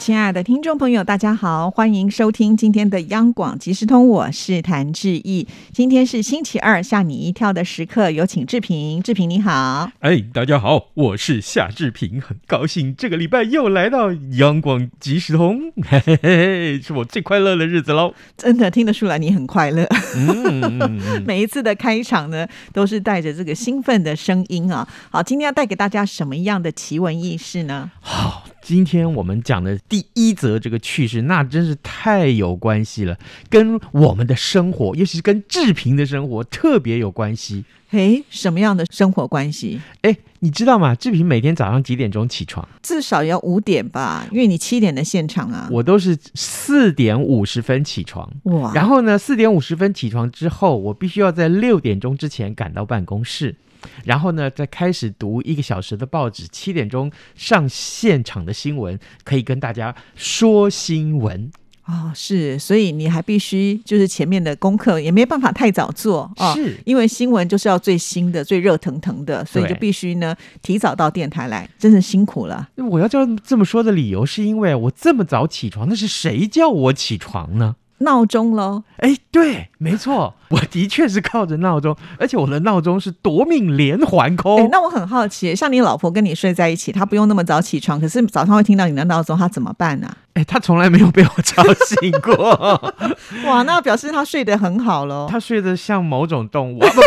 [0.00, 5.46] 亲爱的听众朋友，大家好，欢迎收听今天的央广即时通，我是谭志毅。
[5.74, 9.02] 今天是星期二，吓你一跳的时刻，有请志平。
[9.02, 18.14] 志平你好，哎，大家好，我是夏志平，很高兴这个礼拜又来到央广即时通，嘿嘿嘿， 是我最快乐的日子喽。
[18.38, 19.86] 真的听得出来你很快乐。
[20.16, 24.88] 嗯， 每一次的开场呢，都是带着这个兴奋的声音啊。
[25.10, 27.90] 好，今天要带给大家什么样的奇闻异事呢？
[28.00, 33.18] 好，今天我们讲的第一则这个趣事，那真是太有关系了，
[33.50, 37.64] 跟我们的生活，尤其是跟志平的生活特别有关系。
[37.90, 39.80] 诶，什么样的生活关系？
[40.02, 40.94] 诶，你知道吗？
[40.94, 42.66] 志平每天早上几点钟起床？
[42.80, 45.68] 至少要五点吧，因为你七点的现场啊。
[45.72, 53.56] 我都是四点五十分起床，哇，然后呢，四点五十分起床之后，我必须要在六点钟之前赶到办公室，
[54.04, 61.50] 然后呢，再开始读一个小时的报纸，七点钟上现场的新闻，可以跟大家说新闻。
[61.86, 72.68] 哦，是，所以你还必须就是前面的功课也没办法太早做哦，是因为新闻就是要最新的、最热腾腾的，所以就必须呢提早到电台来，真是辛苦了。
[72.76, 77.74] 我要这样这么说的理由，是因为我这么早起床，那是谁叫我起床呢？
[78.00, 84.68] 闹钟喽，哎，对，没错， 我的确是靠着闹钟，而且我的闹钟是夺命连环哎、扣。
[84.68, 92.94] 那我很好奇，像你老婆跟你睡在一起，她不用那么早起床，可是早上会听到你的闹钟，她怎么办呢、哎，她从来没有被我吵醒过，
[93.46, 95.26] 哇，那表示她睡得很好喽。
[95.30, 96.78] 她睡得像某种动物。
[96.78, 97.00] 不不，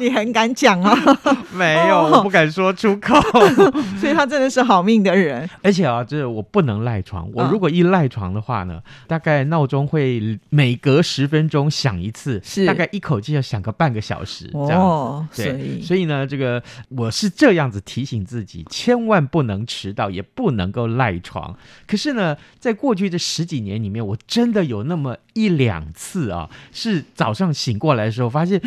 [0.00, 0.96] 你很敢讲啊，
[1.52, 3.14] 没有，哦我不敢说出口。
[4.00, 5.48] 所以他真的是好命的人。
[5.62, 7.28] 而且啊，就是我不能赖床。
[7.34, 14.74] 我嗯如果一赖床的话呢，大概闹钟会每隔十分钟响一次，是大概一口气要响个半个小时这样子。
[14.74, 21.54] 哦，所对，以所以呢，这个我是这样子提醒自己，千万不能迟到，也不能够赖床。
[21.86, 28.60] 可是呢，在过去这十几年里面，我真的有那么一两次啊，是早上醒过来的时候，发现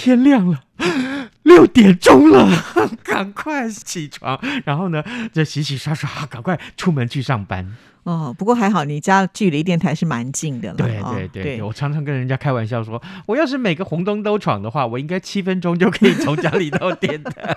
[0.00, 0.62] 天亮了。
[1.42, 2.48] 六点钟了，
[3.04, 5.02] 赶快起床，然后呢，
[5.32, 7.76] 就洗洗刷刷， 赶快出门去上班。
[8.04, 10.76] 哦，不过还好，你家距离电台是蛮近的了。
[10.76, 17.56] 对对对，我常常跟人家开玩笑说，我要是每个红灯都闯的话，我应该七分钟就可以从家里到电台。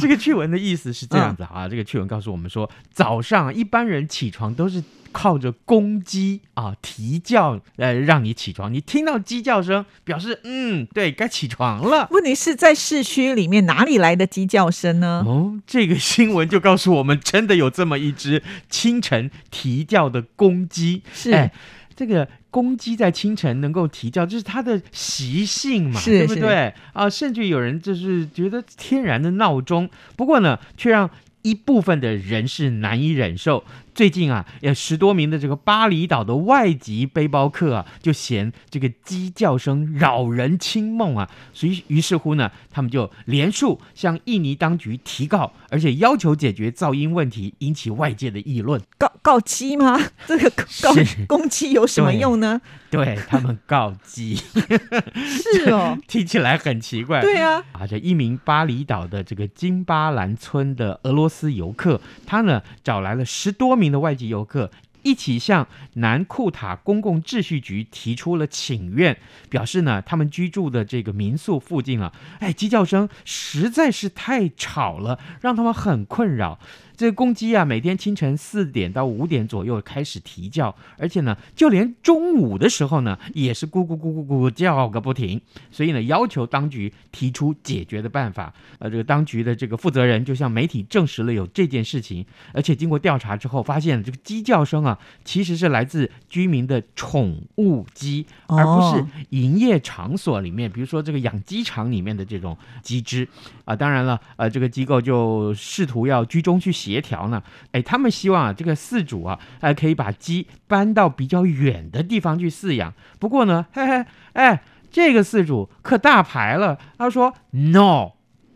[0.00, 4.82] 这个趣闻的意思是这样子啊，这个趣闻告诉我们说，早上一般人起床都是
[5.14, 12.08] 靠着公鸡啊啼叫呃让你起床，你听到鸡叫声，表示嗯对该起床了。
[12.10, 15.22] 问题是在市区里面哪里来的鸡叫声呢？
[15.24, 21.02] 哦，这个新闻就告诉我们，真的有这么一只清晨啼叫的公鸡。
[21.14, 21.52] 是哎，
[21.94, 26.74] 这个公鸡在清晨能够啼叫，这是它的习性嘛，对不对？
[26.92, 31.08] 啊，甚至有人就是觉得天然的闹钟，不过呢，却让
[31.42, 33.62] 一部分的人是难以忍受。
[33.94, 48.80] 最近啊，有十多名的这个巴厘岛的外籍背包客啊，就嫌这个鸡叫声扰人清梦啊，所以于是乎呢，他们就连署向印尼当局提告，而且要求解决噪音问题，引起外界的议论。
[48.98, 50.00] 告告鸡吗？
[50.26, 50.50] 这个
[50.82, 52.60] 告 是公鸡有什么用呢？
[52.90, 57.20] 对他们告鸡，是哦， 听起来很奇怪。
[57.20, 64.70] 对啊，啊，这一名巴厘岛的这个金巴兰村的俄罗斯游客，他呢找来了十多名的外籍游客。
[65.02, 69.18] 一起向南库塔公共秩序局提出了请愿，
[69.50, 76.58] 表示呢，他们居住的这个民宿附近啊，哎，鸡叫声实在是太吵了，让他们很困扰。
[76.96, 85.40] 这个公鸡啊，每天清晨四点到五点左右开始啼叫，而且呢，就连中午的时候呢，也是咕咕咕咕咕叫个不停。
[85.70, 88.52] 所以呢，要求当局提出解决的办法。
[88.78, 103.26] 呃，这个当局的这个负责人就向媒体证实了有这件事情，而且经过调查之后，发现这个鸡叫声啊，其实是来自居民的宠物鸡，而不是哦营业场所里面，比如说这个养鸡场里面的这种鸡只
[103.64, 103.74] 啊。
[103.74, 107.42] 当然了，呃，这个机构就试图要居中去协调呢。
[107.72, 112.92] 哎，他们希望啊，这个饲主啊，哎，可以把鸡搬到比较远的地方去饲养。
[113.18, 114.04] 不过呢，嘿嘿，
[114.34, 118.12] 哎，这个饲主可大牌了，他说 no。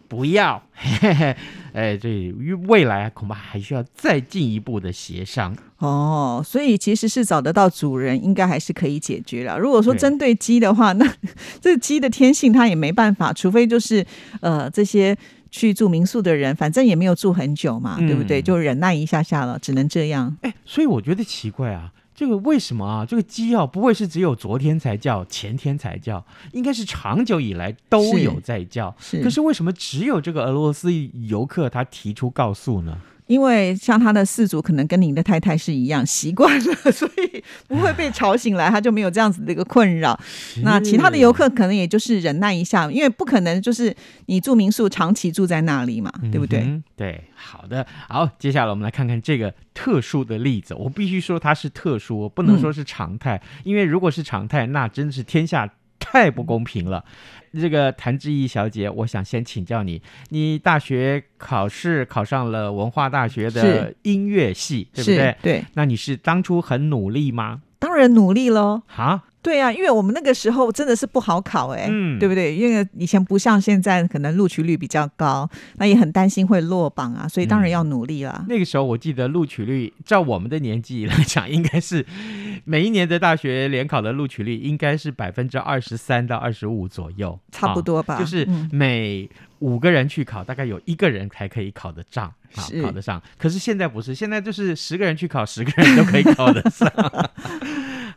[0.09, 1.37] 不要， 嘿嘿，
[1.75, 2.33] 哎，这
[2.67, 5.55] 未来恐怕还需要再进一步的协商。
[5.77, 9.59] 哦，所以其实是找得到主人，应该还是可以解决了。
[9.59, 11.07] 如果说针对鸡的话，那
[11.61, 14.03] 这鸡的天性它也没办法，除非就是
[14.41, 15.15] 呃这些
[15.50, 18.41] 去住民宿的人，反正也没有住很久嘛，对不对？
[18.41, 20.37] 嗯就忍耐一下下了，只能这样。
[20.43, 23.05] 哎，所以我觉得奇怪啊，这个为什么啊？
[23.05, 28.95] 这个鸡啊，不会是只有昨天才叫，前天才叫，应该是长久以来都有在叫。
[28.99, 30.93] 是，可是为什么只有这个俄罗斯
[31.27, 32.97] 游客他提出告诉呢？
[33.29, 40.19] 因为像他的四组可能跟您的太太是一样习惯了， 所以不会被吵醒来，他就没有这样子的一个困扰。
[40.65, 43.95] 那其他的游客可能也就是忍耐一下，因为不可能就是
[44.27, 46.61] 你住民宿长期住在那里嘛，对不对？
[46.61, 50.75] 嗯对，好的，好，接下来我们来看看这个特殊的例子。
[50.75, 55.71] 我必须说它是特殊，我不能说是常态，因为如果是常态，那真的是天下
[56.10, 57.05] 太不公平了。
[57.55, 65.37] 这个谭志毅小姐，我想先请教你，你大学考试考上了文化大学的音乐系，对不对？
[65.40, 67.62] 对，那你是当初很努力吗？
[67.78, 68.82] 当然努力喽。
[68.94, 72.55] 啊，对啊，因为我们那个时候真的是不好考哎、嗯对不对？
[72.55, 78.44] 因为以前不像现在，可能录取率比较高，那也很担心会落榜啊，所以当然要努力啦。
[78.49, 82.05] 那个时候我记得录取率，照我们的年纪来讲，应该是
[82.69, 89.26] 每一年的大学联考的录取率应该是百分之二十三到二十五左右，差不多吧啊就是嗯每
[89.61, 93.23] 五个人去考，大概有一个人才可以考得上，啊，考得上。
[93.38, 96.87] 可是现在不是，现在就是十个人去考，十个人都可以考得上。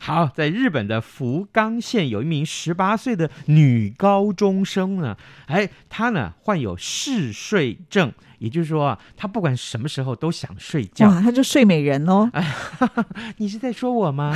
[0.04, 5.16] 好，在日本的福冈县有一名十八岁的女高中生呢，
[5.46, 11.08] 哎，她呢患有嗜睡症，也就是说啊，她不管什么时候都想睡觉。
[11.08, 12.28] 哇，她就睡美人喽。
[12.34, 12.52] 哎
[13.38, 14.34] 你是在说我吗？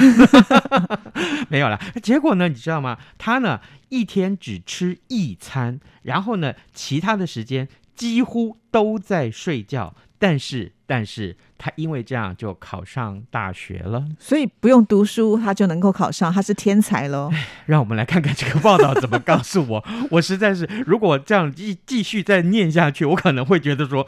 [1.49, 1.81] 没有了。
[2.03, 2.99] 结果呢，你知道吗？
[3.17, 3.59] 她呢
[3.89, 9.95] 一天只吃一餐，然后呢，其他的时间几乎都在睡觉。
[10.17, 14.05] 但是，但是他因为这样就考上大学了。
[14.17, 17.29] 所以不用读书，他就能够考上，他是天才喽。
[17.65, 19.85] 让我们来看看这个报道怎么告诉我。
[20.09, 24.07] 我实在是，如果这样继继续再念下去，我可能会觉得说，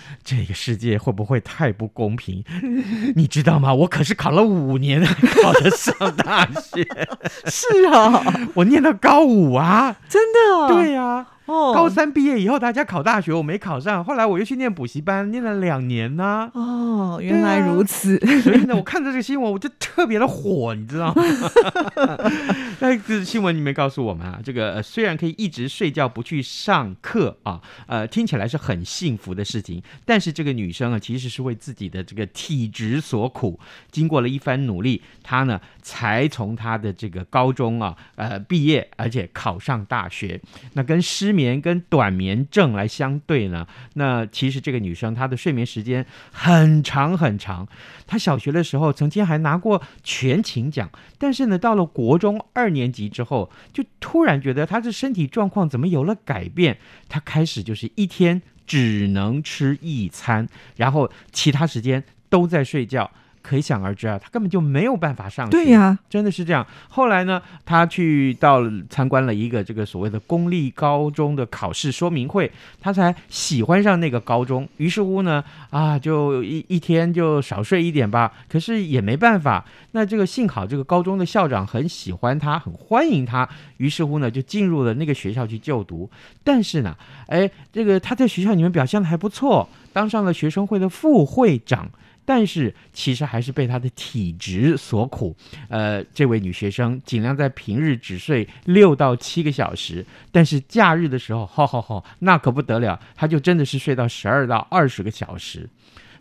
[0.24, 2.44] 这个世界会不会太不公平？
[3.16, 3.72] 你知道吗？
[3.74, 6.86] 我可是考了五年才 考得上大学，
[7.46, 8.22] 是啊，
[8.54, 9.96] 我念到高五啊。
[10.08, 10.68] 真的、啊。
[10.68, 18.18] 对呀、哦，高三毕业以后，大家考大学，我没考上，后来我又去念补习班，念了两年呢、哦，原来如此。
[18.42, 21.22] 所以呢，我看到这个新闻，我就特别的火，你知道吗？
[22.82, 33.60] 那这新闻里面告诉我们啊，这个、呃虽然可以一直睡觉不去上课啊，呃，听起来是很幸福的事情，但是这个女生啊，其实是为自己的这个体质所苦，
[33.92, 40.40] 经过了一番努力，她呢才从她的这个高中啊，呃，毕业，而且考上大学。
[40.72, 43.64] 那跟失眠跟短眠症来相对呢，
[43.94, 47.68] 那其实这个女生她的睡眠时间很长很长。
[48.08, 56.78] 她小学的时候曾经还拿过全勤奖，但是呢，到了国中二年级之后，就突然觉得他的身体状况怎么有了改变。
[57.08, 63.10] 他开始就是一天只能吃一餐，然后其他时间都在睡觉。
[63.42, 65.50] 可想而知啊，他根本就没有办法上学。
[65.50, 66.66] 对呀、真的是这样。
[66.88, 72.50] 后来呢，他去到了参观了一个这个所谓的公立高中的考试说明会，
[72.80, 74.66] 他才喜欢上那个高中。
[74.76, 78.32] 于是乎呢，啊，就一一天就少睡一点吧。
[78.48, 79.64] 可是也没办法。
[79.90, 83.48] 那这个幸好这个高中的校长很喜欢他，很欢迎他。
[83.76, 86.08] 于是乎呢，就进入了那个学校去就读。
[86.44, 86.96] 但是呢，
[87.26, 91.90] 哎，这个他在学校里面表现的还不错，当上了学生会的副会长。
[92.24, 95.36] 但是其实还是被她的体质所苦。
[95.68, 105.68] 呃，这位女学生尽量在平日只睡六到七个小时，但是假日的时候，吼吼吼，那可不得了，她就真的是睡到十二到二十个小时。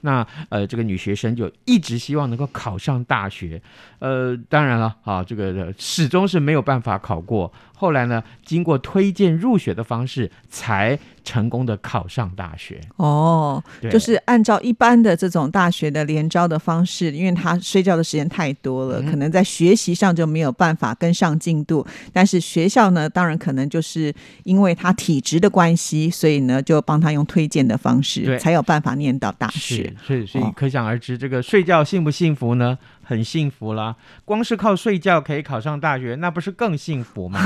[0.03, 3.61] 那呃，这个女学生就一直希望能够考上大学，
[3.99, 7.53] 呃，当然了，啊，这个始终是没有办法考过。
[7.81, 12.79] 后来呢，经过推荐入学的方式，才成功的考上大学。
[12.97, 21.83] 哦，对就是按照一般的这种大学的联招的方式，因为他睡觉的时间太多了，嗯可能在学习上就没有办法跟上进度。
[22.13, 32.77] 但是学校呢，当然可能就是因为他体质的关系，所以呢就帮他用推荐的方式，才有办法念到大学是。，所以可想而知，这个睡觉幸不幸福呢？
[33.11, 37.41] 很幸福啦，光是靠睡觉可以考上大学，那不是更幸福吗？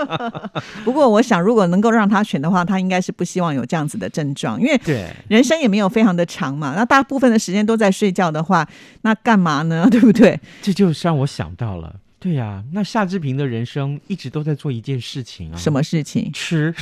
[0.84, 6.74] 不过，我想如果能够让他选的话，他应该是不希望有这样子的症状，因为对，人生也没有非常的长嘛。
[6.76, 8.68] 那大部分的时间都在睡觉的话，
[9.00, 9.88] 那干嘛呢？
[9.90, 10.38] 对不对？
[10.60, 11.94] 这就让我想到了。
[12.22, 16.30] 对呀、那夏志平的人生一直都在做一件事情啊，什么事情？
[16.32, 16.72] 吃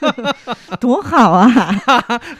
[0.80, 1.50] 多好啊！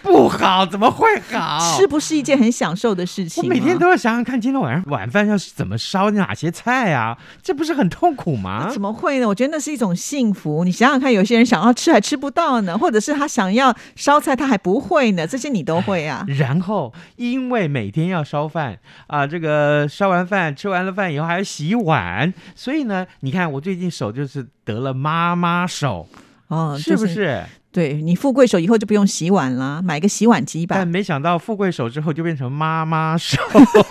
[0.03, 1.77] 不好，怎么会好？
[1.77, 3.49] 吃不是一件很享受的事情吗？
[3.51, 7.19] 我每天都要想想看，今天晚上晚饭要是怎么烧哪些菜啊？
[7.43, 8.81] 这不是很痛苦吗怎？
[8.81, 9.29] 么会呢？
[9.29, 10.65] 我觉得那是一种幸福。
[10.65, 16.25] 你想想看，有些人想要吃还吃不到呢，或者是他想要烧菜他还不会呢，这些你都会啊。
[16.27, 18.79] 然后，因为每天要烧饭
[19.09, 26.09] 啊，这个烧完饭吃完了饭以后还要洗碗，所以呢，你看我最近手就是得了妈妈手，
[26.49, 27.07] 哦，是不？
[27.07, 30.89] 就是对你富贵手以后就不用洗碗啦，买个洗碗机吧但。
[30.89, 33.39] 没想到富贵手之后就变成妈妈手。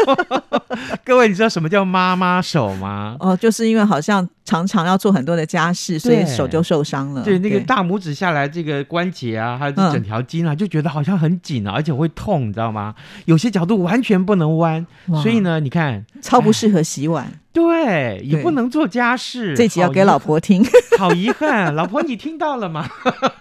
[1.05, 3.15] 各位，你知道什么叫妈妈手吗？
[3.19, 7.23] 哦，就是因为好像常常要做很多的家事，所以手就受伤了。
[7.23, 12.93] 对，那个大拇指下来这个关节啊，还有这嗯整条筋啊，就觉得好像很紧啊，而且会痛，你知道吗？
[13.25, 14.85] 有些角度完全不能弯，
[15.23, 17.31] 所以呢，你看，超不适合洗碗。
[17.51, 19.55] 对，也不能做家事。
[19.57, 20.63] 这集要给老婆听。
[20.99, 22.87] 好遗憾，老婆你听到了吗？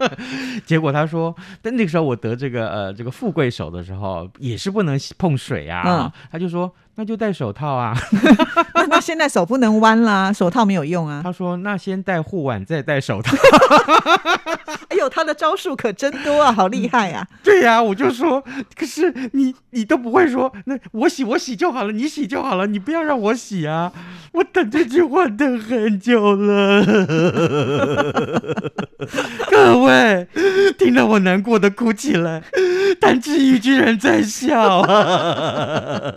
[0.64, 5.82] 结果他说，但那个时候我得这个呃这个富贵手的时候，也是不能碰水啊。
[5.87, 7.97] 嗯他就说那就戴手套啊。
[8.75, 11.21] 那那现在手不能弯啦，手套没有用啊。
[11.23, 13.37] 他说那先戴护腕，再戴手套。
[14.88, 17.25] 哎呦，他的招数可真多啊，好厉害啊！
[17.45, 18.43] 对呀、我就说，
[18.75, 23.93] 可是你你都不会说，那我洗我洗就好了，你洗就好了，你不要让我洗啊！
[24.33, 26.85] 我等这句话等很久了。
[29.50, 30.26] 各位，
[30.76, 32.43] 听到我难过的哭起来，
[32.97, 36.12] 谭志毅居然在笑啊！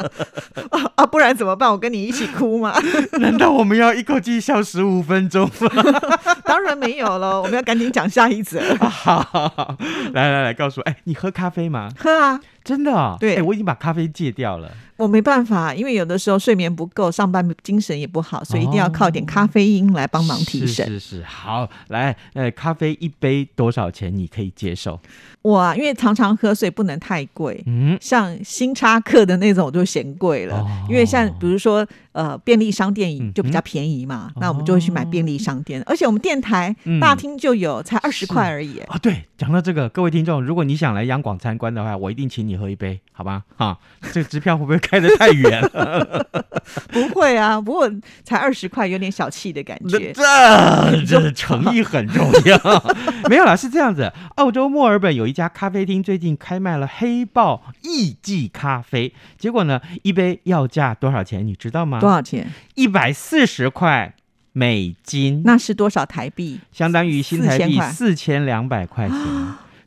[0.71, 1.69] 啊啊，不然怎么办？
[1.71, 2.73] 我跟你一起哭吗？
[3.19, 5.69] 难道我们要一口气笑十五分钟吗？
[6.45, 8.59] 当然没有了，我们要赶紧讲下一则。
[8.79, 9.77] 好好好，
[10.13, 11.89] 来来来，告诉我，哎，你喝咖啡吗？
[11.97, 13.17] 喝啊，真的、哦？
[13.19, 14.71] 对哎，我已经把咖啡戒掉了。
[14.97, 20.85] 我没办法，因为有的时候睡眠不够，上班精神也不好，所以一定要靠一点咖啡因来帮忙提神。
[20.85, 24.15] 是是是，好，来，呃，咖啡一杯多少钱？
[24.15, 24.99] 你可以接受？
[25.41, 27.63] 我啊，因为常常喝，所以不能太贵。
[27.65, 38.79] 嗯，像星巴克的那种我就嫌贵了，哦因为像比如说呃便利商嗯店就比较便宜嘛，那我们就会去买便利商店，而且我们电台嗯大厅就有，才二十块而已。
[38.79, 43.43] 啊，对，讲到这个，各位听众，如果你想来央广参观的话，我一定请你喝一杯，好吧？
[43.55, 43.77] 哈，
[44.11, 46.27] 这个支票会不会开的太远了？
[46.91, 47.89] 不会啊，不过
[48.23, 50.11] 才二十块，有点小气的感觉。
[50.11, 52.59] 这 这诚意很重要。
[53.29, 61.45] 没有啦，是这样子，澳洲墨尔本有一家咖啡厅最近开卖了黑豹艺妓咖啡，结果呢，一杯要价多少钱？
[61.45, 62.00] 你知道吗？
[62.01, 62.51] 多少钱？
[62.75, 64.13] 一百四十块
[64.51, 66.59] 美金，那是多少台币？
[66.73, 69.17] 相当于新台币四千两百块钱。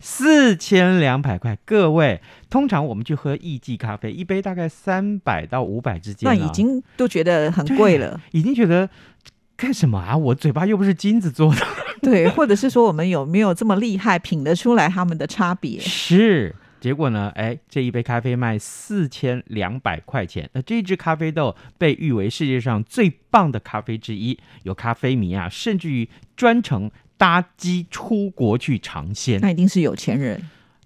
[0.07, 8.21] 四千两百块，各位，通常我们去喝艺妓咖啡，一杯大概三百到五百之间、啊，那已经都觉得很贵了。
[8.33, 8.87] 已经觉得
[9.57, 10.15] 干什么啊？
[10.15, 11.63] 我嘴巴又不是金子做的。
[12.03, 15.81] 对，或者是说我们有没有这么厉害，品得出来他们的差别？
[15.81, 16.55] 是，
[16.85, 17.33] 结果呢？
[17.35, 20.51] 哎，这一杯咖啡卖四千两百块钱。
[20.53, 29.41] 那这只咖啡豆被誉为世界上最棒的咖啡之一，有咖啡迷啊，甚至于专程搭机出国去尝鲜。
[29.41, 30.39] 那一定是有钱人。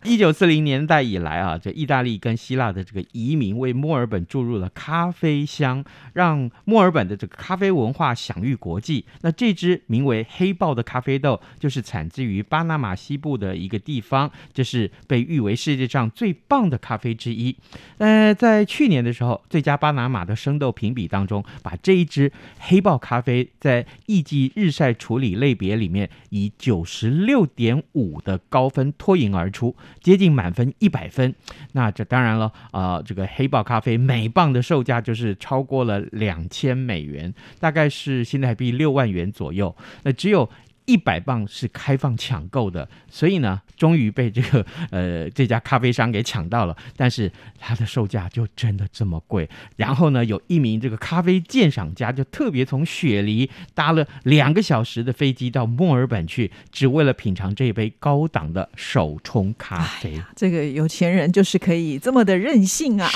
[0.05, 9.05] 一九四零年代以来啊，这意大利跟希腊的这个移民为墨尔本注入了咖啡香，让墨尔本的这个咖啡文化享誉国际。
[9.23, 17.57] 那这支名为黑豹的咖啡豆，就是产自于巴拿马西部的一个地方，这是被誉为世界上最棒的咖啡之一。
[17.99, 29.75] 呃，在去年的时候，最佳巴拿马的生豆评比当中，把这一支黑豹咖啡在艺伎日晒处理类别里面以九十六点五的高分脱颖而出。
[30.00, 31.35] 接近满分一百分，
[31.73, 39.75] 那这当然了，啊，这个黑豹咖啡每磅的售价就是超过了两千美元，大概是现在币六万元左右。
[40.02, 40.49] 那只有
[40.88, 46.75] 一百磅是开放抢购的，所以呢，终于被这个 呃这家咖啡商给抢到了。
[46.97, 49.47] 但是它的售价就真的这么贵。
[49.76, 60.21] 然后呢，有一名这个咖啡鉴赏家就特别从雪梨搭了两个小时的飞机到墨尔本去，只为了品尝这一杯高档的手冲咖啡。
[60.35, 63.11] 这个有钱人就是可以这么的任性啊，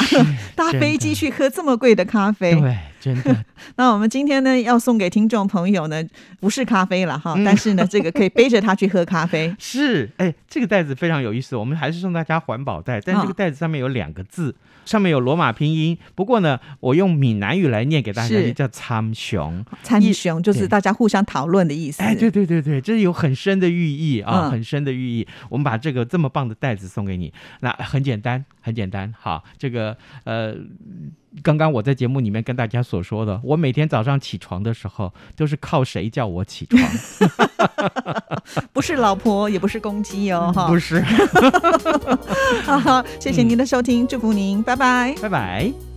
[0.55, 2.55] 搭飞机去喝这么贵的咖啡。
[2.61, 3.45] 对，真的
[3.75, 6.01] 那我们今天呢，要送给听众朋友呢，
[6.39, 9.53] 不是咖啡了哈，嗯但是呢，这个可以背着它去喝咖啡。
[9.59, 11.57] 是哎，这个袋子非常有意思。
[11.57, 14.55] 我们还是送大家环保袋，但这个哦袋子上面有两个字，
[14.85, 15.99] 上面有罗马拼音。
[16.15, 19.65] 不过呢，我用闽南语来念给大家，叫参雄。
[19.83, 22.01] 参雄就是大家互相讨论的意思。
[22.05, 25.27] 哎，对对对对，这有很深的寓意啊，嗯很深的寓意。
[25.49, 29.13] 我们把这个这么棒的袋子送给你，那很简单，很简单。
[29.19, 30.55] 好，这个呃，
[31.43, 36.83] 刚刚我在节目里面跟大家所说的，我每天早上起床的时候都是靠谁叫我起床？
[38.71, 40.67] 不是老婆，也不是公鸡哦， 哈。
[40.69, 41.01] 不是，
[42.65, 45.15] 好好，谢谢您的收听，祝福您，拜拜。
[45.23, 45.92] 拜拜。